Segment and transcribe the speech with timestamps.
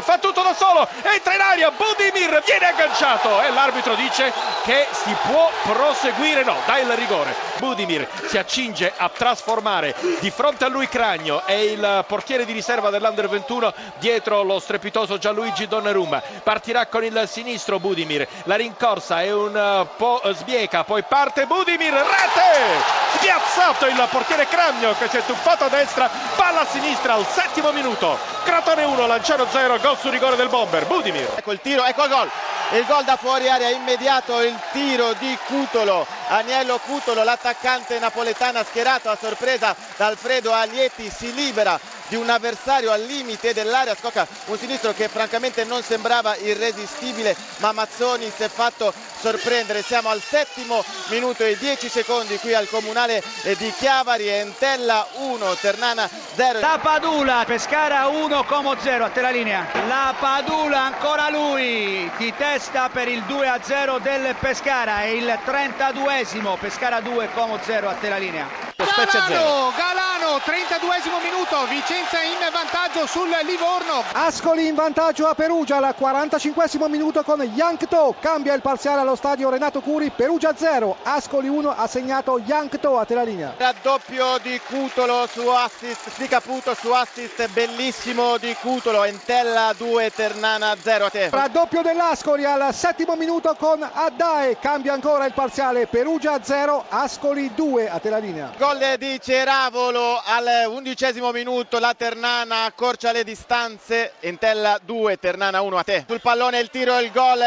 [0.00, 4.32] fa tutto da solo, entra in aria, Budimir viene agganciato e l'arbitro dice
[4.64, 7.34] che si può proseguire, no, dai il rigore.
[7.58, 12.90] Budimir si accinge a trasformare di fronte a lui Cragno e il portiere di riserva
[12.90, 16.22] dell'Under 21 dietro lo strepitoso Gianluigi Donnarumma.
[16.42, 23.03] Partirà con il sinistro Budimir, la rincorsa è un po' sbieca, poi parte Budimir, rete!
[23.16, 27.70] Spiazzato il portiere Cragno che si è tuffato a destra, palla a sinistra al settimo
[27.72, 28.18] minuto.
[28.44, 30.86] Crotone 1, Lanciano 0, gol su rigore del bomber.
[30.86, 31.32] Budimir.
[31.36, 32.30] Ecco il tiro, ecco il gol.
[32.72, 39.10] Il gol da fuori area immediato, il tiro di Cutolo, Agnello Cutolo, l'attaccante napoletana schierato
[39.10, 44.58] a sorpresa da Alfredo Aglieti, si libera di un avversario al limite dell'area, scocca un
[44.58, 49.82] sinistro che francamente non sembrava irresistibile, ma Mazzoni si è fatto sorprendere.
[49.82, 53.22] Siamo al settimo minuto e 10 secondi qui al comunale
[53.56, 56.60] di Chiavari, Entella 1, Ternana 0.
[56.60, 59.66] La Padula, Pescara 1, Como 0, a te la linea.
[59.86, 66.58] La Padula, ancora lui, di testa per il 2 0 del Pescara, è il 32esimo,
[66.58, 68.46] Pescara 2, Como 0, a te la linea.
[68.76, 74.02] Galano, Galano, 32esimo minuto, Vicenza in vantaggio sul Livorno.
[74.12, 79.50] Ascoli in vantaggio a Perugia al 45esimo minuto con Yankto, cambia il parziale allo stadio
[79.50, 83.54] Renato Curi, Perugia 0, Ascoli 1 ha segnato Yankto a te la linea.
[83.56, 90.74] Raddoppio di Cutolo su assist, di Caputo su assist, bellissimo di Cutolo, Entella 2, Ternana
[90.80, 91.28] 0 a te.
[91.28, 97.90] Raddoppio dell'Ascoli al settimo minuto con Addae, cambia ancora il parziale, Perugia 0, Ascoli 2
[97.90, 98.52] a te la linea.
[98.56, 105.76] Gol di Ceravolo al undicesimo minuto, la Ternana accorcia le distanze, Entella 2, Ternana 1
[105.76, 106.04] a te.
[106.06, 107.40] Sul pallone il tiro e il gol,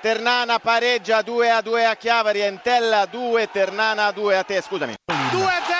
[0.00, 4.94] Ternana pareggia 2 a 2 a Chiavari, Entella 2, Ternana 2 a te, scusami.
[5.30, 5.79] 2 a 0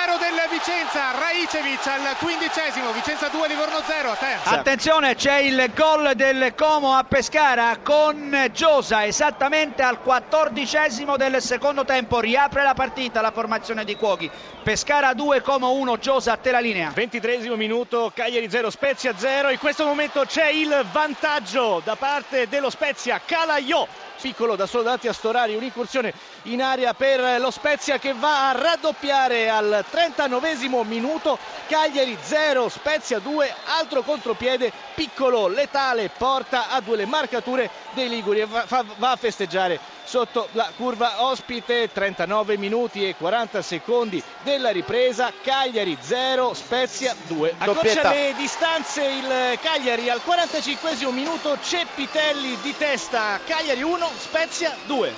[0.63, 4.37] Vicenza, Raicevic al quindicesimo, Vicenza 2, Livorno 0 a te.
[4.43, 11.83] Attenzione, c'è il gol del Como a Pescara con Giosa esattamente al quattordicesimo del secondo
[11.83, 12.19] tempo.
[12.19, 14.29] Riapre la partita la formazione di Cuoghi.
[14.61, 16.91] Pescara 2, Como 1, Giosa a te la linea.
[16.93, 19.49] 23 minuto, Cagliari 0, Spezia 0.
[19.49, 23.87] In questo momento c'è il vantaggio da parte dello Spezia, Calaiò
[24.21, 28.51] piccolo da solo davanti a Storari, un'incursione in aria per lo Spezia che va a
[28.53, 30.49] raddoppiare al 39
[30.85, 31.37] minuto,
[31.67, 38.41] Cagliari 0, Spezia 2, altro contropiede, piccolo, letale, porta a due le marcature dei Liguri
[38.41, 38.63] e va,
[38.97, 45.97] va a festeggiare sotto la curva ospite, 39 minuti e 40 secondi della ripresa, Cagliari
[45.99, 47.55] 0, Spezia 2.
[47.57, 55.13] Accorcia le distanze il Cagliari al 45 minuto, Ceppitelli di testa, Cagliari 1, Spezia 2.